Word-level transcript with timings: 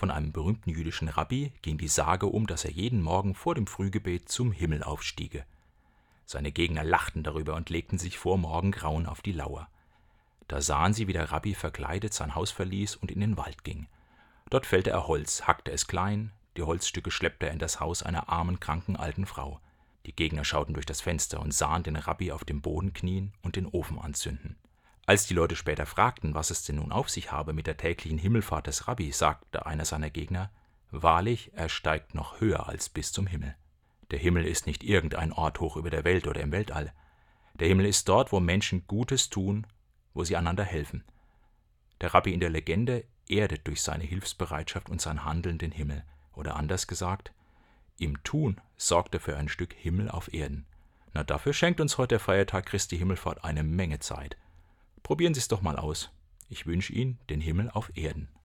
Von 0.00 0.10
einem 0.10 0.32
berühmten 0.32 0.70
jüdischen 0.70 1.08
Rabbi 1.08 1.52
ging 1.60 1.76
die 1.76 1.86
Sage 1.86 2.24
um, 2.24 2.46
dass 2.46 2.64
er 2.64 2.70
jeden 2.70 3.02
Morgen 3.02 3.34
vor 3.34 3.54
dem 3.54 3.66
Frühgebet 3.66 4.30
zum 4.30 4.50
Himmel 4.50 4.82
aufstiege. 4.82 5.44
Seine 6.24 6.52
Gegner 6.52 6.84
lachten 6.84 7.22
darüber 7.22 7.54
und 7.54 7.68
legten 7.68 7.98
sich 7.98 8.16
vor 8.16 8.38
Morgengrauen 8.38 9.04
auf 9.04 9.20
die 9.20 9.32
Lauer. 9.32 9.68
Da 10.48 10.62
sahen 10.62 10.94
sie, 10.94 11.06
wie 11.06 11.12
der 11.12 11.30
Rabbi 11.30 11.54
verkleidet 11.54 12.14
sein 12.14 12.34
Haus 12.34 12.50
verließ 12.50 12.96
und 12.96 13.10
in 13.10 13.20
den 13.20 13.36
Wald 13.36 13.62
ging. 13.62 13.88
Dort 14.48 14.64
fällte 14.64 14.88
er 14.88 15.06
Holz, 15.06 15.42
hackte 15.42 15.70
es 15.70 15.86
klein, 15.86 16.32
die 16.56 16.62
Holzstücke 16.62 17.10
schleppte 17.10 17.48
er 17.48 17.52
in 17.52 17.58
das 17.58 17.78
Haus 17.78 18.02
einer 18.02 18.30
armen, 18.30 18.58
kranken 18.58 18.96
alten 18.96 19.26
Frau. 19.26 19.60
Die 20.06 20.16
Gegner 20.16 20.46
schauten 20.46 20.72
durch 20.72 20.86
das 20.86 21.02
Fenster 21.02 21.42
und 21.42 21.52
sahen 21.52 21.82
den 21.82 21.96
Rabbi 21.96 22.32
auf 22.32 22.46
dem 22.46 22.62
Boden 22.62 22.94
knien 22.94 23.34
und 23.42 23.54
den 23.54 23.66
Ofen 23.66 23.98
anzünden. 23.98 24.56
Als 25.10 25.26
die 25.26 25.34
Leute 25.34 25.56
später 25.56 25.86
fragten, 25.86 26.34
was 26.34 26.50
es 26.50 26.62
denn 26.62 26.76
nun 26.76 26.92
auf 26.92 27.10
sich 27.10 27.32
habe 27.32 27.52
mit 27.52 27.66
der 27.66 27.76
täglichen 27.76 28.16
Himmelfahrt 28.16 28.68
des 28.68 28.86
Rabbi, 28.86 29.10
sagte 29.10 29.66
einer 29.66 29.84
seiner 29.84 30.08
Gegner: 30.08 30.52
Wahrlich, 30.92 31.50
er 31.52 31.68
steigt 31.68 32.14
noch 32.14 32.40
höher 32.40 32.68
als 32.68 32.88
bis 32.88 33.10
zum 33.10 33.26
Himmel. 33.26 33.56
Der 34.12 34.20
Himmel 34.20 34.46
ist 34.46 34.68
nicht 34.68 34.84
irgendein 34.84 35.32
Ort 35.32 35.58
hoch 35.58 35.76
über 35.76 35.90
der 35.90 36.04
Welt 36.04 36.28
oder 36.28 36.40
im 36.40 36.52
Weltall. 36.52 36.92
Der 37.54 37.66
Himmel 37.66 37.86
ist 37.86 38.08
dort, 38.08 38.30
wo 38.30 38.38
Menschen 38.38 38.86
Gutes 38.86 39.30
tun, 39.30 39.66
wo 40.14 40.22
sie 40.22 40.36
einander 40.36 40.62
helfen. 40.62 41.02
Der 42.00 42.14
Rabbi 42.14 42.32
in 42.32 42.38
der 42.38 42.50
Legende 42.50 43.02
erdet 43.28 43.66
durch 43.66 43.82
seine 43.82 44.04
Hilfsbereitschaft 44.04 44.88
und 44.88 45.00
sein 45.00 45.24
Handeln 45.24 45.58
den 45.58 45.72
Himmel. 45.72 46.04
Oder 46.34 46.54
anders 46.54 46.86
gesagt, 46.86 47.32
im 47.98 48.22
Tun 48.22 48.60
sorgt 48.76 49.12
er 49.14 49.20
für 49.20 49.36
ein 49.36 49.48
Stück 49.48 49.74
Himmel 49.74 50.08
auf 50.08 50.32
Erden. 50.32 50.66
Na, 51.14 51.24
dafür 51.24 51.52
schenkt 51.52 51.80
uns 51.80 51.98
heute 51.98 52.10
der 52.10 52.20
Feiertag 52.20 52.66
Christi 52.66 52.96
Himmelfahrt 52.96 53.42
eine 53.42 53.64
Menge 53.64 53.98
Zeit. 53.98 54.36
Probieren 55.10 55.34
Sie 55.34 55.40
es 55.40 55.48
doch 55.48 55.60
mal 55.60 55.74
aus. 55.74 56.12
Ich 56.48 56.66
wünsche 56.66 56.92
Ihnen 56.92 57.18
den 57.30 57.40
Himmel 57.40 57.68
auf 57.68 57.90
Erden. 57.96 58.28